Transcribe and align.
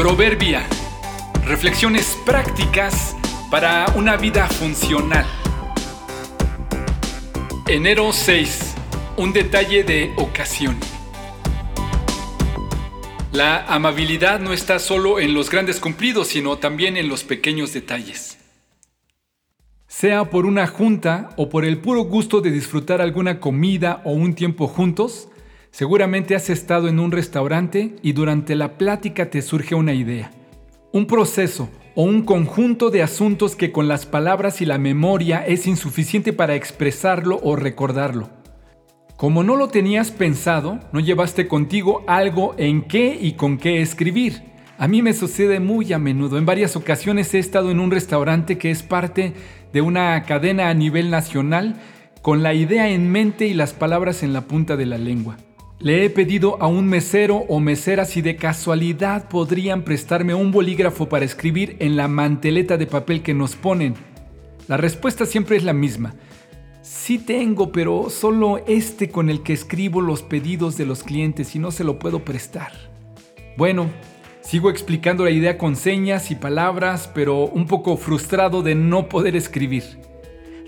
Proverbia. 0.00 0.66
Reflexiones 1.44 2.16
prácticas 2.24 3.14
para 3.50 3.84
una 3.96 4.16
vida 4.16 4.46
funcional. 4.46 5.26
Enero 7.68 8.10
6. 8.10 8.76
Un 9.18 9.34
detalle 9.34 9.84
de 9.84 10.14
ocasión. 10.16 10.78
La 13.32 13.66
amabilidad 13.66 14.40
no 14.40 14.54
está 14.54 14.78
solo 14.78 15.20
en 15.20 15.34
los 15.34 15.50
grandes 15.50 15.80
cumplidos, 15.80 16.28
sino 16.28 16.56
también 16.56 16.96
en 16.96 17.10
los 17.10 17.22
pequeños 17.22 17.74
detalles. 17.74 18.38
Sea 19.86 20.30
por 20.30 20.46
una 20.46 20.66
junta 20.66 21.28
o 21.36 21.50
por 21.50 21.66
el 21.66 21.76
puro 21.76 22.04
gusto 22.04 22.40
de 22.40 22.50
disfrutar 22.50 23.02
alguna 23.02 23.38
comida 23.38 24.00
o 24.06 24.12
un 24.12 24.32
tiempo 24.34 24.66
juntos, 24.66 25.28
Seguramente 25.70 26.34
has 26.34 26.50
estado 26.50 26.88
en 26.88 26.98
un 26.98 27.12
restaurante 27.12 27.96
y 28.02 28.12
durante 28.12 28.54
la 28.56 28.76
plática 28.76 29.30
te 29.30 29.40
surge 29.40 29.74
una 29.74 29.94
idea, 29.94 30.30
un 30.92 31.06
proceso 31.06 31.70
o 31.94 32.02
un 32.02 32.22
conjunto 32.22 32.90
de 32.90 33.02
asuntos 33.02 33.56
que 33.56 33.72
con 33.72 33.86
las 33.88 34.04
palabras 34.04 34.60
y 34.60 34.66
la 34.66 34.78
memoria 34.78 35.46
es 35.46 35.66
insuficiente 35.66 36.32
para 36.32 36.56
expresarlo 36.56 37.40
o 37.42 37.56
recordarlo. 37.56 38.30
Como 39.16 39.44
no 39.44 39.54
lo 39.54 39.68
tenías 39.68 40.10
pensado, 40.10 40.80
no 40.92 41.00
llevaste 41.00 41.46
contigo 41.46 42.02
algo 42.06 42.54
en 42.58 42.82
qué 42.82 43.16
y 43.20 43.32
con 43.32 43.58
qué 43.58 43.80
escribir. 43.80 44.42
A 44.78 44.88
mí 44.88 45.02
me 45.02 45.12
sucede 45.12 45.60
muy 45.60 45.92
a 45.92 45.98
menudo. 45.98 46.38
En 46.38 46.46
varias 46.46 46.74
ocasiones 46.74 47.34
he 47.34 47.38
estado 47.38 47.70
en 47.70 47.80
un 47.80 47.90
restaurante 47.90 48.56
que 48.56 48.70
es 48.70 48.82
parte 48.82 49.34
de 49.72 49.82
una 49.82 50.22
cadena 50.24 50.70
a 50.70 50.74
nivel 50.74 51.10
nacional 51.10 51.76
con 52.22 52.42
la 52.42 52.54
idea 52.54 52.88
en 52.88 53.10
mente 53.10 53.46
y 53.46 53.54
las 53.54 53.72
palabras 53.72 54.22
en 54.22 54.32
la 54.32 54.42
punta 54.42 54.76
de 54.76 54.86
la 54.86 54.98
lengua. 54.98 55.36
Le 55.82 56.04
he 56.04 56.10
pedido 56.10 56.60
a 56.60 56.66
un 56.66 56.86
mesero 56.86 57.36
o 57.48 57.58
mesera 57.58 58.04
si 58.04 58.20
de 58.20 58.36
casualidad 58.36 59.30
podrían 59.30 59.82
prestarme 59.82 60.34
un 60.34 60.52
bolígrafo 60.52 61.08
para 61.08 61.24
escribir 61.24 61.76
en 61.78 61.96
la 61.96 62.06
manteleta 62.06 62.76
de 62.76 62.86
papel 62.86 63.22
que 63.22 63.32
nos 63.32 63.56
ponen. 63.56 63.94
La 64.68 64.76
respuesta 64.76 65.24
siempre 65.24 65.56
es 65.56 65.64
la 65.64 65.72
misma. 65.72 66.14
Sí 66.82 67.18
tengo, 67.18 67.72
pero 67.72 68.10
solo 68.10 68.62
este 68.66 69.08
con 69.08 69.30
el 69.30 69.42
que 69.42 69.54
escribo 69.54 70.02
los 70.02 70.20
pedidos 70.22 70.76
de 70.76 70.84
los 70.84 71.02
clientes 71.02 71.56
y 71.56 71.58
no 71.58 71.70
se 71.70 71.82
lo 71.82 71.98
puedo 71.98 72.26
prestar. 72.26 72.72
Bueno, 73.56 73.88
sigo 74.42 74.68
explicando 74.68 75.24
la 75.24 75.30
idea 75.30 75.56
con 75.56 75.76
señas 75.76 76.30
y 76.30 76.34
palabras, 76.34 77.10
pero 77.14 77.46
un 77.46 77.66
poco 77.66 77.96
frustrado 77.96 78.62
de 78.62 78.74
no 78.74 79.08
poder 79.08 79.34
escribir. 79.34 79.84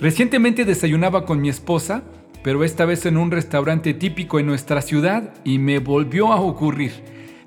Recientemente 0.01 0.65
desayunaba 0.65 1.27
con 1.27 1.43
mi 1.43 1.51
esposa 1.51 2.03
pero 2.43 2.65
esta 2.65 2.85
vez 2.85 3.07
en 3.07 3.17
un 3.17 3.31
restaurante 3.31 3.95
típico 3.95 4.39
en 4.39 4.47
nuestra 4.47 4.83
ciudad 4.83 5.33
y 5.45 5.59
me 5.59 5.79
volvió 5.79 6.33
a 6.33 6.41
ocurrir. 6.41 6.93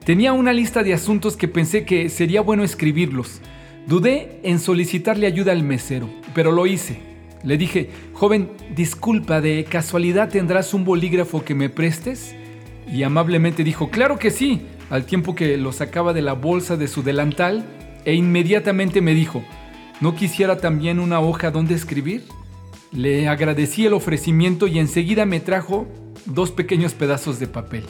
Tenía 0.06 0.34
una 0.34 0.54
lista 0.54 0.84
de 0.84 0.94
asuntos 0.94 1.36
que 1.36 1.48
pensé 1.48 1.84
que 1.84 2.10
sería 2.10 2.42
bueno 2.42 2.64
escribirlos. 2.64 3.42
Dudé 3.88 4.40
en 4.44 4.60
solicitarle 4.60 5.28
ayuda 5.28 5.52
al 5.52 5.64
mesero, 5.64 6.10
pero 6.34 6.52
lo 6.52 6.68
hice. 6.68 7.00
Le 7.44 7.58
dije, 7.58 7.90
joven, 8.14 8.50
disculpa, 8.76 9.42
¿de 9.42 9.66
casualidad 9.66 10.30
tendrás 10.30 10.74
un 10.74 10.86
bolígrafo 10.86 11.44
que 11.44 11.56
me 11.56 11.70
prestes? 11.70 12.36
Y 12.92 13.04
amablemente 13.04 13.64
dijo, 13.64 13.90
claro 13.90 14.18
que 14.18 14.32
sí, 14.32 14.62
al 14.90 15.06
tiempo 15.06 15.36
que 15.36 15.58
lo 15.58 15.72
sacaba 15.72 16.14
de 16.14 16.22
la 16.22 16.34
bolsa 16.34 16.78
de 16.78 16.88
su 16.88 17.04
delantal, 17.04 17.66
e 18.06 18.14
inmediatamente 18.14 19.02
me 19.02 19.14
dijo, 19.14 19.44
¿no 20.02 20.16
quisiera 20.16 20.58
también 20.58 21.00
una 21.00 21.20
hoja 21.20 21.52
donde 21.52 21.74
escribir? 21.74 22.24
Le 22.96 23.28
agradecí 23.28 23.86
el 23.86 23.94
ofrecimiento 23.94 24.68
y 24.68 24.80
enseguida 24.80 25.26
me 25.26 25.42
trajo 25.42 25.86
dos 26.26 26.52
pequeños 26.52 26.94
pedazos 26.94 27.40
de 27.40 27.48
papel. 27.48 27.84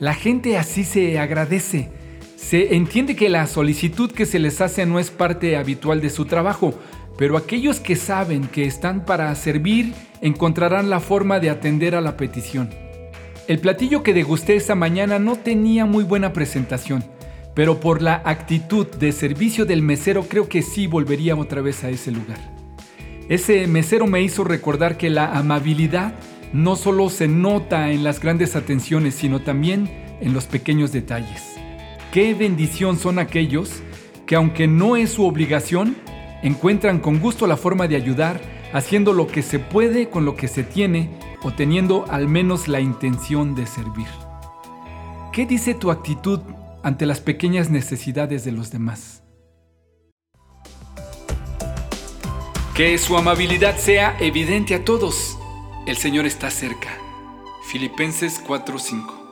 La 0.00 0.12
gente 0.12 0.58
así 0.58 0.82
se 0.82 1.20
agradece. 1.20 1.90
Se 2.34 2.74
entiende 2.74 3.14
que 3.14 3.28
la 3.28 3.46
solicitud 3.46 4.10
que 4.10 4.26
se 4.26 4.40
les 4.40 4.60
hace 4.60 4.86
no 4.86 4.98
es 4.98 5.12
parte 5.12 5.56
habitual 5.56 6.00
de 6.00 6.10
su 6.10 6.24
trabajo, 6.24 6.74
pero 7.16 7.36
aquellos 7.36 7.78
que 7.78 7.94
saben 7.94 8.48
que 8.48 8.64
están 8.64 9.04
para 9.04 9.32
servir 9.36 9.94
encontrarán 10.20 10.90
la 10.90 10.98
forma 10.98 11.38
de 11.38 11.50
atender 11.50 11.94
a 11.94 12.00
la 12.00 12.16
petición. 12.16 12.70
El 13.46 13.60
platillo 13.60 14.02
que 14.02 14.12
degusté 14.12 14.56
esa 14.56 14.74
mañana 14.74 15.20
no 15.20 15.36
tenía 15.36 15.86
muy 15.86 16.02
buena 16.02 16.32
presentación, 16.32 17.04
pero 17.54 17.78
por 17.78 18.02
la 18.02 18.20
actitud 18.24 18.86
de 18.86 19.12
servicio 19.12 19.64
del 19.64 19.80
mesero 19.80 20.24
creo 20.28 20.48
que 20.48 20.62
sí 20.62 20.88
volvería 20.88 21.36
otra 21.36 21.62
vez 21.62 21.84
a 21.84 21.90
ese 21.90 22.10
lugar. 22.10 22.55
Ese 23.28 23.66
mesero 23.66 24.06
me 24.06 24.22
hizo 24.22 24.44
recordar 24.44 24.96
que 24.96 25.10
la 25.10 25.36
amabilidad 25.36 26.14
no 26.52 26.76
solo 26.76 27.10
se 27.10 27.26
nota 27.26 27.90
en 27.90 28.04
las 28.04 28.20
grandes 28.20 28.54
atenciones, 28.54 29.16
sino 29.16 29.42
también 29.42 29.90
en 30.20 30.32
los 30.32 30.46
pequeños 30.46 30.92
detalles. 30.92 31.56
Qué 32.12 32.34
bendición 32.34 32.96
son 32.98 33.18
aquellos 33.18 33.82
que 34.26 34.36
aunque 34.36 34.68
no 34.68 34.96
es 34.96 35.10
su 35.10 35.26
obligación, 35.26 35.96
encuentran 36.42 37.00
con 37.00 37.18
gusto 37.18 37.48
la 37.48 37.56
forma 37.56 37.88
de 37.88 37.96
ayudar, 37.96 38.40
haciendo 38.72 39.12
lo 39.12 39.26
que 39.26 39.42
se 39.42 39.58
puede 39.58 40.08
con 40.08 40.24
lo 40.24 40.36
que 40.36 40.46
se 40.46 40.62
tiene 40.62 41.10
o 41.42 41.52
teniendo 41.52 42.04
al 42.08 42.28
menos 42.28 42.68
la 42.68 42.80
intención 42.80 43.56
de 43.56 43.66
servir. 43.66 44.06
¿Qué 45.32 45.46
dice 45.46 45.74
tu 45.74 45.90
actitud 45.90 46.40
ante 46.82 47.06
las 47.06 47.20
pequeñas 47.20 47.70
necesidades 47.70 48.44
de 48.44 48.52
los 48.52 48.70
demás? 48.70 49.25
Que 52.76 52.98
su 52.98 53.16
amabilidad 53.16 53.78
sea 53.78 54.18
evidente 54.20 54.74
a 54.74 54.84
todos. 54.84 55.38
El 55.86 55.96
Señor 55.96 56.26
está 56.26 56.50
cerca. 56.50 56.98
Filipenses 57.62 58.38
4:5 58.38 59.25